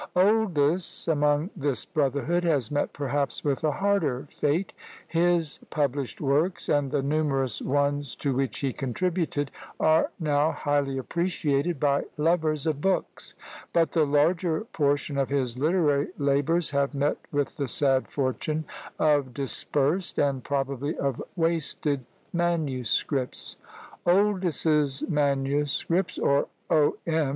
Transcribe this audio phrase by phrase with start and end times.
[0.15, 4.73] Oldys, among this brotherhood, has met perhaps with a harder fate;
[5.07, 11.79] his published works, and the numerous ones to which he contributed, are now highly appreciated
[11.79, 13.35] by the lovers of books;
[13.73, 18.65] but the larger portion of his literary labours have met with the sad fortune
[18.97, 23.55] of dispersed, and probably of wasted manuscripts.
[24.07, 26.97] Oldys's manuscripts, or O.
[27.05, 27.29] M.